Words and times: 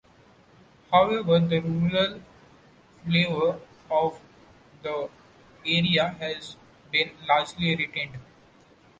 However, 0.91 1.39
the 1.39 1.59
rural 1.59 2.21
flavor 3.05 3.59
of 3.91 4.19
the 4.81 5.09
area 5.63 6.07
has 6.19 6.55
been 6.91 7.11
largely 7.27 7.75
retained. 7.75 8.17